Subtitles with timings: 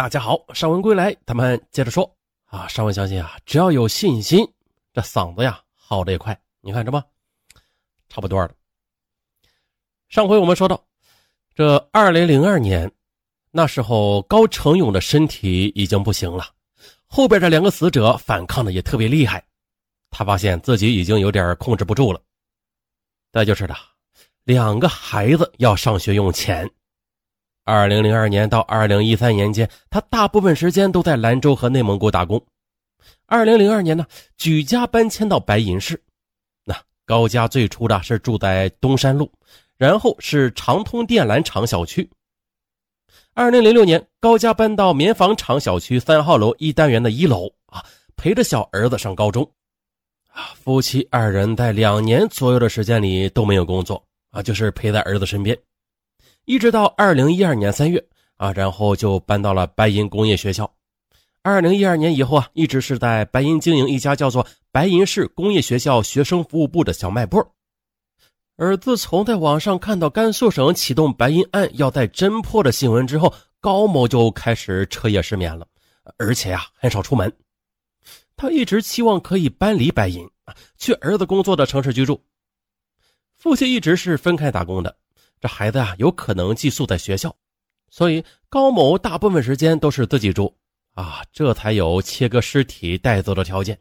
[0.00, 2.10] 大家好，尚文归来，咱们接着说
[2.46, 2.66] 啊。
[2.68, 4.50] 尚文相信啊，只要有信心，
[4.94, 6.34] 这嗓子呀好的也快。
[6.62, 6.96] 你看这不，
[8.08, 8.50] 差不多了。
[10.08, 10.82] 上回我们说到，
[11.54, 12.90] 这二零零二年，
[13.50, 16.46] 那时候高成勇的身体已经不行了，
[17.06, 19.44] 后边这两个死者反抗的也特别厉害，
[20.08, 22.18] 他发现自己已经有点控制不住了。
[23.32, 23.76] 再就是的，
[24.44, 26.66] 两个孩子要上学用钱。
[27.64, 32.42] 二零零二年到二零一三年间，他大部分时间都在兰州和内蒙古打工。
[33.26, 34.04] 二零零二年呢，
[34.36, 36.02] 举家搬迁到白银市。
[36.64, 36.74] 那
[37.04, 39.30] 高家最初的是住在东山路，
[39.76, 42.10] 然后是长通电缆厂小区。
[43.34, 47.84] 二零零六年，高家搬到棉纺厂小区三号楼一单元的一楼啊，
[48.16, 49.48] 陪着小儿子上高中。
[50.32, 55.56] 啊，夫妻二人在两年左右的时间里都没有工作啊，就是陪在儿子身边。
[56.44, 58.04] 一直到二零一二年三月
[58.36, 60.72] 啊，然后就搬到了白银工业学校。
[61.42, 67.46] 二零一二年以后啊，一直是在白银经营一家叫做白银市工业学校学生服务部的小卖部。
[68.56, 75.66] 而自从在网上看到甘肃省启动白银案要在侦破的新闻之后，高某就开始彻夜失眠了，
[76.18, 77.32] 而且呀很少出门。
[78.36, 80.28] 他一直期望可以搬离白银
[80.76, 82.22] 去儿子工作的城市居住。
[83.36, 84.94] 父亲一直是分开打工的。
[85.40, 87.34] 这孩子啊，有可能寄宿在学校，
[87.88, 90.54] 所以高某大部分时间都是自己住
[90.94, 93.78] 啊，这才有切割尸体带走的条件。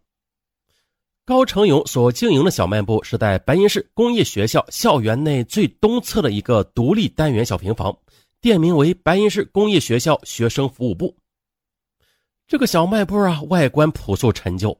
[1.25, 7.95] 高成勇所经营的小卖部是在白银市工业学校校园内最东侧的一个独立单元小平房，
[8.41, 11.16] 店名为白银市工业学校学生服务部。
[12.47, 14.75] 这个小卖部啊，外观朴素陈旧，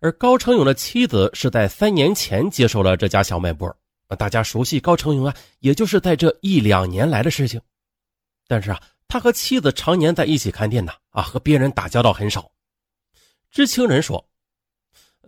[0.00, 3.72] 而高成勇的妻子是在三年前接手了这家小卖部。
[4.16, 7.60] 大家熟悉高成勇啊，也就是在这一两年来的事情。
[8.46, 12.50] 但是啊，他和妻子常年在一起看店呢，啊，和别人打交道很少。
[13.50, 14.26] 知情人说，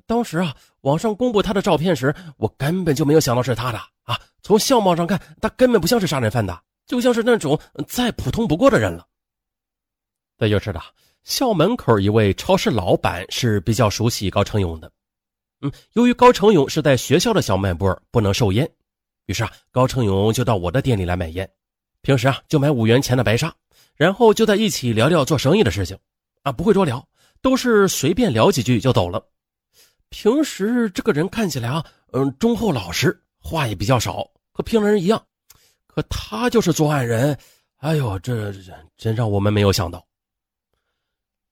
[0.06, 4.18] 当时啊，网上公布他的照片时，我根本就没有想到是他的啊。
[4.42, 9.06] 从相貌上看，他根本不像是杀人犯的，就像是那种再普通不过的人了。
[10.38, 10.80] 再就是的，
[11.22, 14.90] 校门口一位超市老板是比较熟悉高成勇的。
[15.62, 18.70] 嗯，由于高成勇是在学校的小卖部，不能售烟，
[19.26, 21.48] 于是啊，高成勇就到我的店里来买烟。
[22.02, 23.52] 平时啊，就买五元钱的白沙，
[23.94, 25.96] 然后就在一起聊聊做生意的事情。
[26.42, 27.06] 啊，不会多聊，
[27.42, 29.22] 都是随便聊几句就走了。
[30.08, 35.22] 平时这个人看起来啊，嗯，忠厚老实，话也比较少，和平常人一样。
[35.86, 37.36] 可他就是作案人，
[37.80, 38.50] 哎呦，这
[38.96, 40.02] 真让我们没有想到。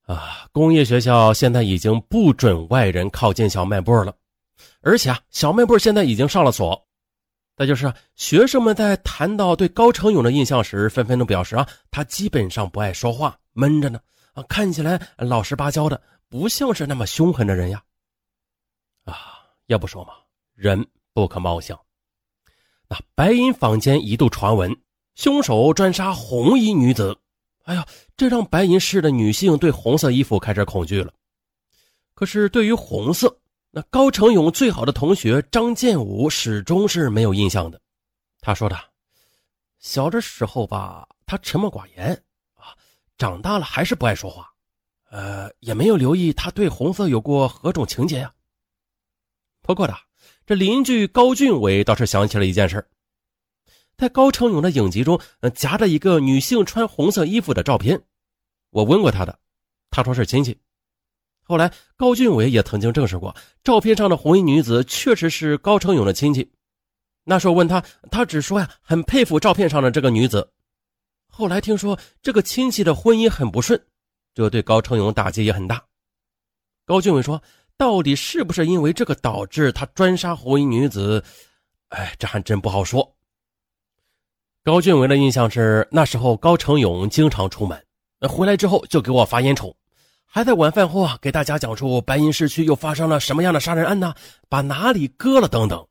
[0.09, 4.15] 啊，工业学校现在已经不准外人靠近小卖部了，
[4.81, 6.83] 而且啊，小卖部现在已经上了锁。
[7.55, 14.01] 再就是学生们在谈到对高成勇的印象时，纷纷都表示啊，他基本上不爱说话，闷着呢，
[14.33, 17.83] 啊，看起来老实巴交的，不像是那么凶狠的人呀。
[19.05, 19.15] 啊，
[19.67, 20.15] 要不说嘛，
[20.55, 21.79] 人不可貌相。
[22.89, 24.75] 那白银坊间一度传闻，
[25.17, 27.15] 凶手专杀红衣女子。
[27.69, 27.87] 哎呀，
[28.17, 31.13] 这让白银市的女性对红色衣服开始恐惧了。
[32.15, 33.39] 可是对于红色，
[33.71, 37.79] 那高成勇最好的同学张建武始终是没有印象的。
[38.41, 38.77] 他说的
[39.81, 42.11] ：“小的时候吧，他沉默寡言
[42.55, 42.73] 啊，
[43.19, 44.51] 长大了还是不爱说话，
[45.11, 48.33] 呃，也没有留意他对红色有过何种情节呀。”
[49.61, 49.95] 不过的，
[50.47, 52.83] 这邻居高俊伟倒是想起了一件事
[53.99, 55.21] 在高成勇的影集中，
[55.57, 58.01] 夹着一个女性穿红色衣服的照片。
[58.71, 59.37] 我问过他的，
[59.91, 60.57] 他说是亲戚。
[61.43, 66.49] 后来高俊伟也曾经证实过，照片上的红衣女子确实是高成勇的亲戚。
[67.25, 70.49] 那时候问他，他只说呀，很佩服照片上的这个女子。
[71.27, 73.85] 后来听说这个亲戚的婚姻很不顺，
[74.33, 75.85] 这对高成勇打击也很大。
[76.87, 77.43] 高俊伟说，
[77.77, 81.25] 到底是不是因为这个导致他专杀红衣女子？
[81.89, 83.18] 哎，这还真不好说。
[84.69, 87.83] 高俊文的印象是，那时候高成勇经常出门，
[88.29, 89.75] 回来之后就给我发烟抽，
[90.27, 94.13] 还在晚饭后啊给大家讲述白银市区又发生了什么样的杀人案呢？
[94.47, 95.83] 把哪里割了等等。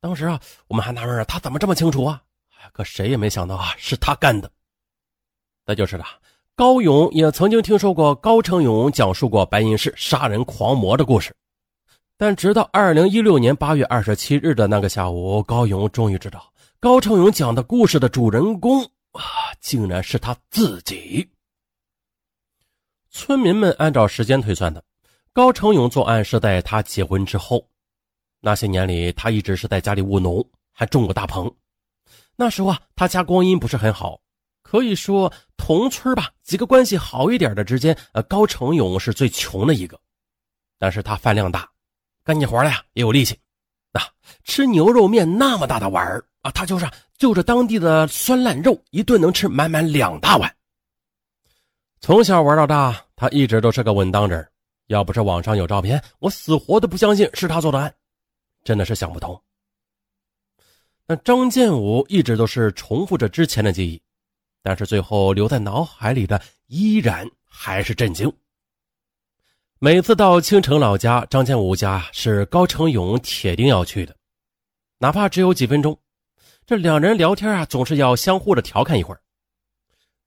[0.00, 2.20] 当时啊，我们还纳闷啊，他怎么这么清楚啊？
[2.72, 4.50] 可谁也没想到啊，是他干的。
[5.64, 6.04] 那就是了。
[6.56, 11.32] 高勇也曾经听说过高成勇讲述过白银市杀人狂魔的故事，
[12.18, 16.44] 但直到二零一六年八月二十七日的那个下午，高勇终于知道。
[16.82, 18.82] 高成勇讲的故事的主人公
[19.12, 19.20] 啊，
[19.60, 21.28] 竟然是他自己。
[23.10, 24.82] 村民们按照时间推算的，
[25.34, 27.68] 高成勇作案是在他结婚之后。
[28.40, 30.42] 那些年里，他一直是在家里务农，
[30.72, 31.54] 还种过大棚。
[32.34, 34.18] 那时候啊，他家光阴不是很好，
[34.62, 40.00] 可以说同村吧，几个关系好一点的之间，呃，高成勇是最穷的一个，
[40.78, 41.70] 但是他饭量大，
[42.24, 43.38] 干起活来呀也有力气。
[43.92, 44.00] 啊，
[44.44, 46.88] 吃牛肉面那么大的碗儿啊，他就是
[47.18, 50.56] 就着当地的酸烂肉，一顿能吃满满两大碗。
[52.00, 54.46] 从小玩到大，他一直都是个稳当人。
[54.86, 57.94] 要不是网上有照片，我死活都不相信是他做的案，
[58.64, 59.40] 真的是想不通。
[61.06, 64.00] 那张建武一直都是重复着之前的记忆，
[64.62, 68.32] 但是最后留在脑海里的依然还是震惊。
[69.78, 74.16] 每次到青城老家，张建武家是高成勇铁定要去的，
[74.98, 75.96] 哪怕只有几分钟。
[76.70, 79.20] 这两人聊天啊，总是要相互的调侃一会儿。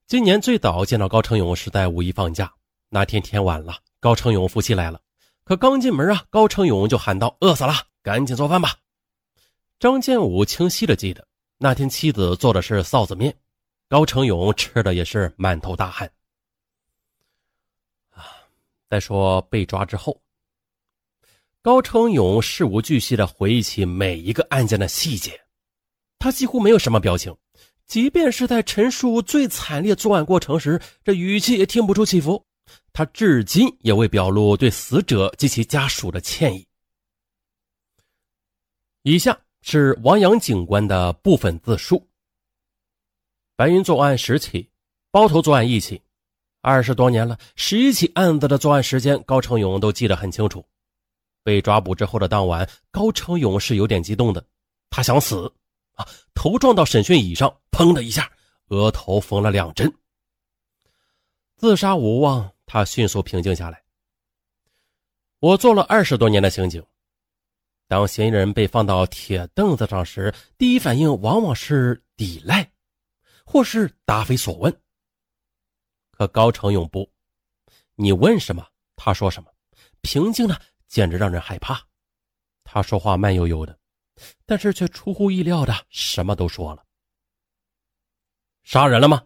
[0.07, 2.53] 今年最早见到高成勇是在五一放假
[2.89, 3.77] 那天，天晚了。
[4.01, 4.99] 高成勇夫妻来了，
[5.45, 8.75] 可刚进门啊，高成勇就喊道：“饿死了，赶紧做饭吧。”
[9.79, 11.25] 张建武清晰的记得，
[11.59, 13.33] 那天妻子做的是臊子面，
[13.87, 16.11] 高成勇吃的也是满头大汗。
[18.09, 18.25] 啊，
[18.89, 20.21] 再说被抓之后，
[21.61, 25.39] 高成勇事无巨细的回忆起每一个案件的细节，
[26.23, 27.35] 他几乎没有什么表情，
[27.85, 32.41] 即便是在陈述最惨烈作案过程时，这语气也听不出起伏。
[32.93, 36.65] 他至今也未表露对死者及其家属的歉意。
[39.01, 42.07] 以下是王阳警官的部分自述：
[43.57, 44.69] 白云作案十起，
[45.11, 46.01] 包头作案一起，
[46.61, 50.63] 二十多年了，十一起案子的作案时间，高成勇都记得很清楚。
[51.43, 54.41] 被抓捕之后的当晚，高成勇是有点激动的，
[54.89, 55.53] 他想死
[55.93, 56.07] 啊！
[56.33, 58.31] 头撞到审讯椅上，砰的一下，
[58.67, 59.93] 额头缝了两针。
[61.55, 62.51] 自杀无望。
[62.65, 63.83] 他迅速平静下来。
[65.39, 66.83] 我做了二十多年的刑警，
[67.87, 72.67] 当嫌疑人被放到铁凳子上时，第一反应往往是抵赖，
[73.45, 74.75] 或是答非所问。
[76.09, 77.07] 可高成勇不，
[77.93, 78.65] 你问什么，
[78.95, 79.51] 他说什么，
[80.01, 81.79] 平静的简直让人害怕。
[82.63, 83.77] 他说话慢悠悠的，
[84.45, 86.85] 但是却出乎意料的什么都说了。
[88.63, 89.25] 杀人了吗？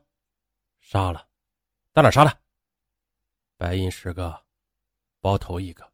[0.79, 1.27] 杀了，
[1.93, 2.39] 在哪杀的？
[3.57, 4.43] 白银十个，
[5.19, 5.91] 包头一个。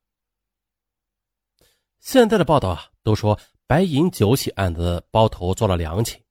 [1.99, 6.23] 现在的报道啊，都说白银九起案子包头做了两起，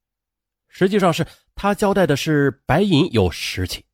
[0.69, 3.85] 实际上是他交代的是白银有十起。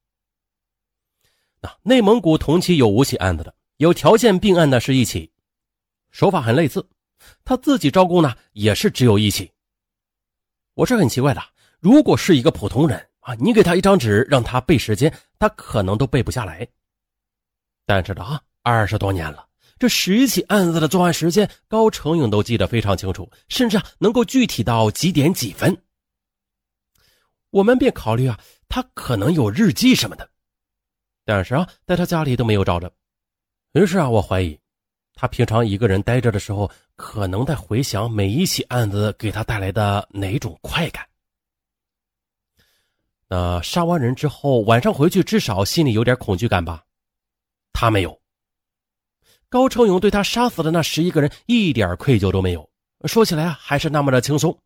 [1.60, 5.32] 那内蒙古同期有五起案子的，有条件并案的是一起，
[6.10, 6.88] 手法很类似。
[7.44, 9.50] 他自己招供呢，也是只有一起。
[10.74, 11.42] 我是很奇怪的，
[11.80, 16.66] 如果是一个普通人啊，你给他一张纸让他背时间，他可能都背不下来。
[17.84, 19.48] 但是呢啊，二十多年了，
[19.78, 25.76] 这十起案子的作案时间，高成勇都记得非常清楚，甚至啊能够具体到几点几分。
[27.50, 28.38] 我们便考虑啊，
[28.68, 30.30] 他可能有日记什么的，
[31.24, 32.92] 但是啊，在他家里都没有找着。
[33.72, 34.58] 于是啊，我怀疑
[35.20, 41.04] 他平常一个人待着的时候，可能在回想每一起案子给他带来的哪种快感。
[43.26, 46.84] 那杀完人之后，晚上回去至少心里有点恐惧感吧。
[47.72, 48.16] 他没有。
[49.48, 52.70] 高成勇对他杀死的那十一个人一点愧疚都没有，
[53.06, 54.56] 说起来啊，还是那么的轻松。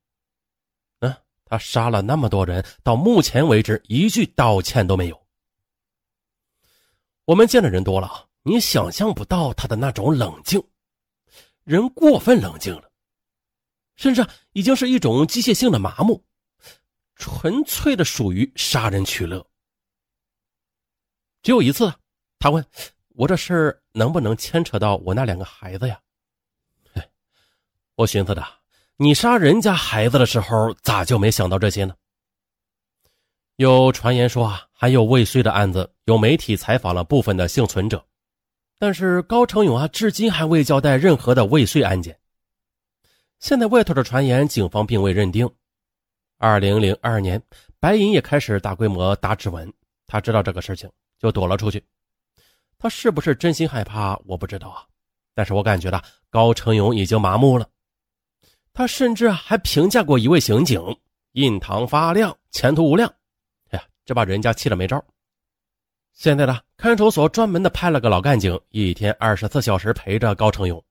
[0.99, 1.17] 嗯，
[1.47, 5.19] 他杀了那么多人，到目前为止一句道歉都没有。
[7.25, 10.63] 我们见的人多了，你想象不到他的那种冷静，
[11.65, 12.91] 人过分冷静了，
[13.97, 16.25] 甚至已经是一种机械性的麻木，
[17.17, 19.47] 纯粹的属于杀人取乐。
[21.43, 21.93] 只有一次，
[22.39, 22.65] 他问。
[23.15, 26.01] 我这事儿能不能牵扯到我那两个孩子呀？
[27.95, 28.43] 我寻思的，
[28.97, 31.95] 你杀人家孩子的时候，咋就没想到这些呢？
[33.57, 38.03] 有传言说啊，还有未遂的案子，有媒体采访了部分的幸存者，
[38.83, 42.19] 但是高成勇啊，至今还未交代任何的未遂案件。
[43.39, 45.49] 现在外头的传言，警方并未认定。
[46.37, 47.41] 二零零二年，
[47.79, 49.73] 白银也开始大规模打指纹，
[50.05, 51.81] 他知道这个事情，就躲了出去。
[52.77, 54.21] 他是不是真心害怕？
[54.25, 54.83] 我不知道啊，
[55.33, 57.69] 但是我感觉到高成勇已经麻木了。
[58.73, 60.83] 他甚至还评价过一位刑警
[61.35, 63.09] ：“印堂发亮，前途无量。”
[63.71, 65.01] 哎呀，这把人家气了没招。
[66.13, 70.83] 现在呢，看守所专门的派了个老干警，一天二十四小时陪着高成勇。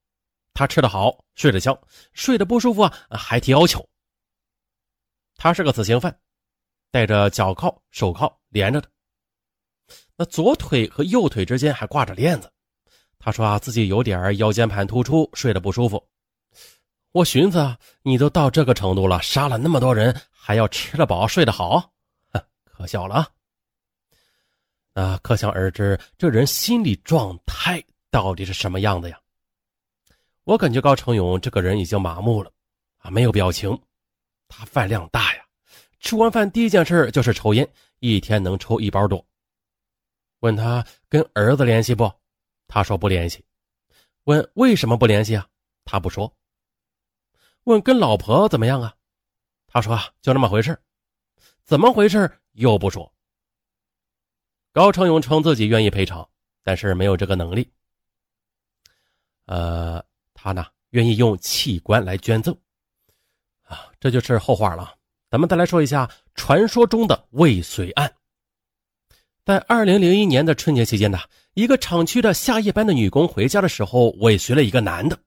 [0.53, 1.77] 他吃得好，睡得香，
[2.13, 3.87] 睡得不舒服啊，还提要求。
[5.37, 6.13] 他是个死刑犯，
[6.91, 8.89] 戴着脚铐、手铐连着的。
[10.17, 12.51] 那左腿和右腿之间还挂着链子，
[13.17, 16.05] 他说啊自己有点腰间盘突出，睡得不舒服。
[17.11, 21.91] 我寻思啊，你都到这个程度了，杀了那么多人，还要吃得饱睡得好，
[22.65, 23.29] 可笑了啊！
[24.93, 29.19] 啊，可想而知，这人心理状态到底是什么样的呀？
[30.43, 32.51] 我感觉高成勇这个人已经麻木了，
[32.97, 33.79] 啊，没有表情。
[34.47, 35.45] 他饭量大呀，
[35.99, 37.65] 吃完饭第一件事就是抽烟，
[37.99, 39.25] 一天能抽一包多。
[40.39, 42.11] 问他跟儿子联系不？
[42.67, 43.45] 他说不联系。
[44.25, 45.47] 问为什么不联系啊？
[45.85, 46.31] 他不说。
[47.63, 48.93] 问跟老婆怎么样啊？
[49.67, 50.77] 他说啊，就那么回事。
[51.63, 53.09] 怎么回事又不说。
[54.73, 56.27] 高成勇称自己愿意赔偿，
[56.63, 57.69] 但是没有这个能力。
[59.45, 62.55] 呃，他呢愿意用器官来捐赠，
[63.63, 64.95] 啊，这就是后话了。
[65.29, 68.13] 咱们再来说一下传说中的未遂案。
[69.43, 71.19] 在二零零一年的春节期间呢，
[71.53, 75.19] 一个厂区的下夜班的女工回家的时候，尾随了一个男的。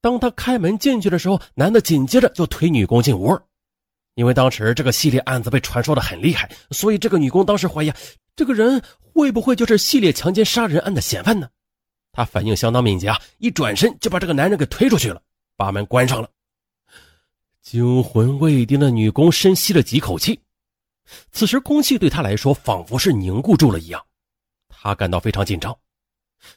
[0.00, 3.38] 当他开门进去的时候，男的紧接着就推女工进屋。
[4.18, 7.92] 因为当时这个系列案子被传说的很厉害，所以这个女工当时怀疑。
[8.34, 11.48] 这个人会不会就是系列强奸杀人案的嫌犯呢？
[12.10, 15.22] 她反应相当敏捷啊，一转身就把这个男人给推出去了，
[15.56, 16.28] 把门关上了。
[17.62, 20.40] 惊魂未定的女工深吸了几口气，
[21.30, 24.04] 此时空气对她来说仿佛是凝固住了一样，
[24.68, 25.72] 她感到非常紧张。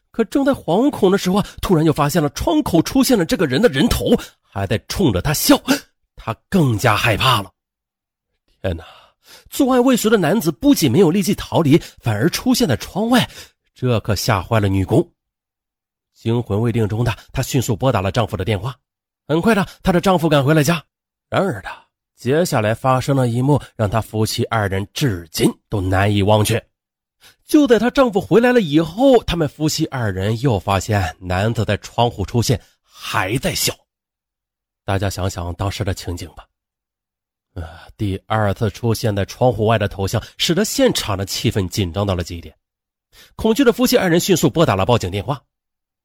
[0.09, 5.61] 可正在惶恐的时候，突然又发现了窗口出现了这个人的人头，还在冲着她笑，
[6.23, 7.51] 她更加害怕了。
[8.61, 8.85] 天哪！
[9.49, 13.27] 作案未遂的男子不仅没有立即逃离，反而出现在窗外，
[13.73, 15.09] 这可吓坏了女工。
[16.13, 18.75] 惊魂未定中的她迅速拨打了丈夫的电话。
[19.27, 20.83] 很快的，她的丈夫赶回了家。
[21.29, 21.69] 然而的，
[22.15, 26.63] 接下来发生的一幕让她夫妻二人至今都难以忘却。
[27.45, 33.73] 就在她丈夫回来了以后，他们夫妻二人又发现男子在窗户出现，还在笑。
[34.91, 36.45] 大家想想当时的情景吧。
[37.53, 42.53] 呃，第二次出现在窗户外的头像，使得现场的气氛紧张到了极点。
[43.37, 45.41] 恐惧的夫妻二人迅速拨打了报警电话，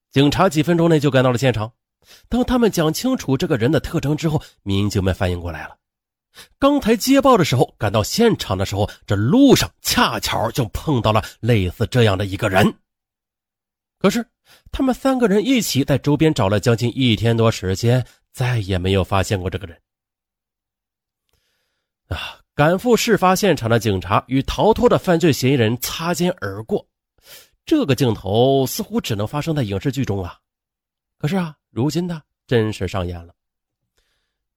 [0.09, 1.69] 警察几分钟内就赶到了现场。
[2.29, 5.75] 当他们讲清楚这个人的特征之后，民警们反应过来了。
[6.57, 12.73] 刚才接报的时候，赶到现场的时候，这路上恰巧就碰到了类似这样的一个人。
[13.99, 14.25] 可是，
[14.71, 18.05] 他们三个人一起在周边找了将近一天多时间，
[18.37, 19.75] 再也没有发现过这个人。
[22.09, 22.39] 啊！
[22.53, 26.87] 赶赴事发现场的警察与逃脱的犯罪嫌疑人擦肩而过，
[27.65, 30.37] 这个镜头似乎只能发生在影视剧中啊。
[31.17, 33.33] 可是啊，如今呢，真实上演了。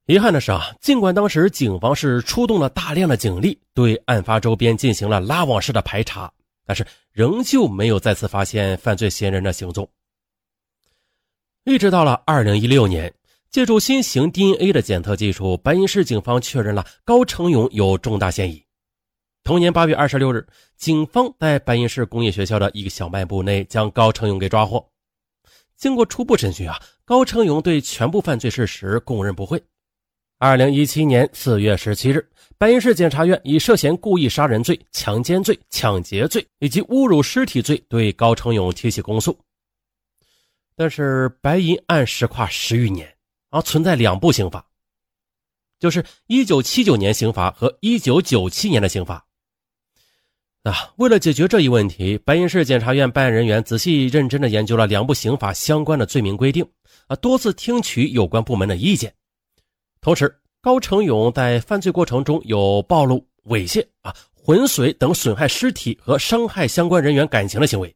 [0.04, 6.30] 遗憾的是啊，尽管当时警方是出动了大量的警力，对案发周边进行了拉网式的排查，
[6.66, 9.90] 但是仍旧没有再次发现犯罪嫌疑人的行踪。
[11.64, 13.10] 一直到了二零一六年。
[13.50, 18.64] 借助新型 DNA 的检测技术，白银市警方确认了高成勇有重大嫌疑。
[19.42, 24.88] 同年八月二十六日，警方在白银市工业学校的一个小卖部内将高成勇给抓获。
[25.76, 29.60] 经过初步审讯啊，高成勇对全部犯罪事实供认不讳。
[30.38, 32.24] 二零一七年四月十七日，
[32.56, 39.36] 白银市检察院以涉嫌故意杀人罪、强奸罪、抢劫罪以及侮辱尸体罪对高成勇提起公诉。
[40.76, 43.12] 但是白银案实跨十余年。
[43.50, 44.66] 而存在两部刑法，
[45.78, 49.26] 就是一九七九年刑法和一九九七年的刑法。
[50.62, 56.66] 啊，为了解决这一问题，白银市检察院办案人员仔细认真的研究了两部刑法相关的罪名规定，
[57.06, 59.14] 啊，多次听取有关部门的意见。
[60.00, 67.94] 同时，高成勇在犯罪过程中有暴露、猥亵、啊浑水等损害尸体和伤害相关人员感情的行为。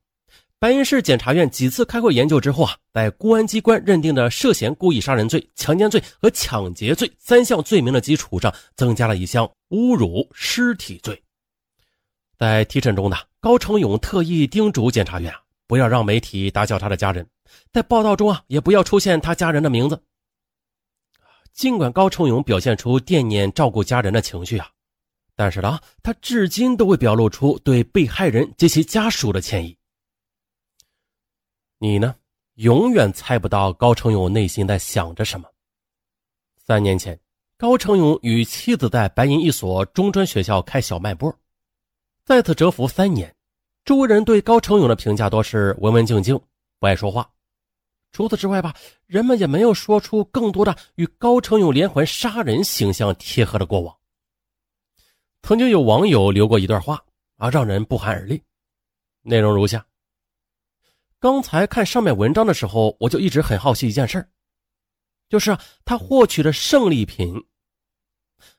[0.65, 11.23] 白银市检察院几次开会研究之后啊，在公安机关认定的涉嫌故意杀人罪、强奸罪和抢劫罪三项罪名的基础上，增加了一项侮辱尸体罪。
[12.39, 17.29] 在提审中呢，高成勇特意叮嘱检察院啊，不要让媒体打搅他的家人，
[17.71, 20.03] 在报道中啊，也不要出现他家人的名字。
[21.53, 24.67] 尽管高成勇表现出惦念照顾家人的情绪啊，
[25.37, 29.77] 但是呢，他至今都会表露出对被害人及其家属的歉意。
[31.85, 32.15] 你呢？
[32.55, 35.47] 永远猜不到高成勇内心在想着什么。
[36.57, 37.21] 三年前，
[37.59, 41.31] 高成勇与妻子在白银一所中专学校开小卖部，
[42.25, 43.37] 在此蛰伏三年。
[43.85, 46.41] 周围人对高成勇的评价多是文文静静，
[46.79, 47.31] 不爱说话。
[48.13, 48.73] 除此之外吧，
[49.05, 53.95] 人们也没有说出更多的与高成勇连环杀人形象贴合的过往。
[55.43, 57.05] 曾经有网友留过一段话
[57.37, 58.43] 啊，让人不寒而栗，
[59.21, 59.85] 内容如下。
[61.25, 64.29] 刚才看上面文章的时候，我就一直很好奇一件事儿
[65.31, 67.35] 就是，他获取的胜利品。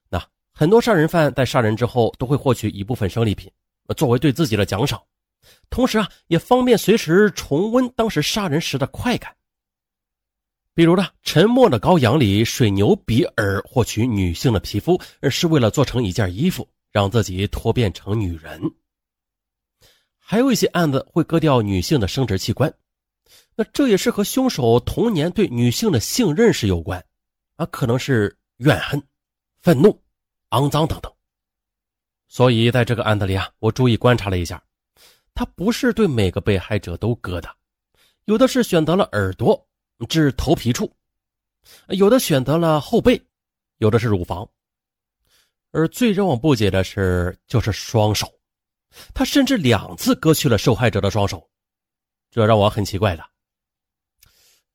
[0.10, 0.20] 那
[0.52, 3.52] 很多杀人犯在杀人之后都会获取一部分胜利品，
[3.96, 5.00] 作为对自己的奖赏，
[5.70, 9.32] 同时啊，也方便随时重温当时杀人时的快感。
[10.74, 18.60] 比如呢，《沉默的羔羊》里，水牛比尔获取女性的皮肤，是为了做成一件衣服，让自己脱变成女人。
[20.28, 22.74] 还有一些案子会割掉女性的生殖器官，
[23.56, 27.06] 那这也是和凶手童年对女性的性认识有关，
[27.58, 29.00] 啊，可能是怨恨、
[29.62, 30.02] 愤怒、
[30.50, 31.14] 肮脏等等。
[32.28, 34.64] 所以在这个案子里啊，我注意观察了一下，
[35.36, 37.48] 他不是对每个被害者都割的，
[38.24, 39.64] 有的是选择了耳朵
[40.10, 40.92] 至头皮处，
[41.90, 43.24] 有的选择了后背，
[43.78, 44.50] 有的是乳房，
[45.70, 48.28] 而最让我不解的是，就是双手。
[49.14, 51.50] 他甚至两次割去了受害者的双手，
[52.32, 53.24] 这让我很奇怪的。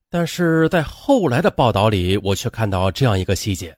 [0.09, 3.77] 但是在后来的报道里，我却看到这样一个细节：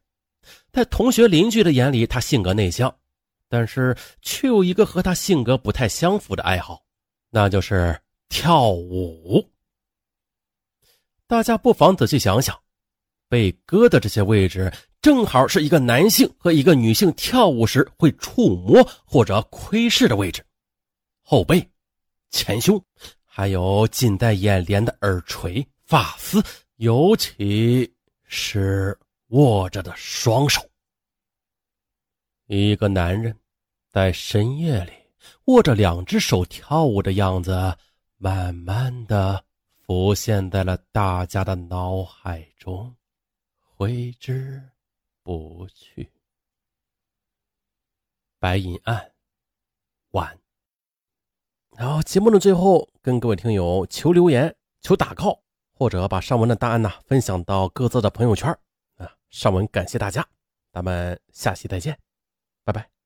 [0.72, 2.94] 在同学邻居的眼里，他性格内向，
[3.48, 6.82] 但是却有一个和他性格不太相符的爱好，
[7.28, 9.46] 那就是跳舞。
[11.26, 12.58] 大家不妨仔细想想，
[13.32, 14.70] 被割的这些位置。
[15.00, 20.44] 正好是一个男性和一个女性跳舞时会触摸或者窥视的位置，
[21.22, 21.66] 后背、
[22.30, 22.78] 前胸，
[23.24, 26.44] 还有近在眼帘的耳垂、发丝，
[26.76, 27.90] 尤其
[28.24, 28.96] 是
[29.28, 30.60] 握着的双手。
[32.48, 33.34] 一个男人
[33.88, 34.92] 在深夜里
[35.46, 37.74] 握着两只手跳舞的样子，
[38.18, 39.42] 慢慢的
[39.80, 42.94] 浮现在了大家的脑海中，
[43.82, 44.62] 挥之。
[45.24, 46.12] 不去。
[48.38, 49.12] 白银案，
[50.12, 50.38] 晚。
[51.76, 55.40] 然后节目的最后，跟各位听友求留言、求打 call，
[55.74, 58.56] 或者把上文的答案呢分享到各自的朋友圈
[58.98, 59.16] 啊。
[59.30, 60.28] 上文感谢大家，
[60.72, 61.98] 咱们下期再见，
[62.62, 63.01] 拜拜。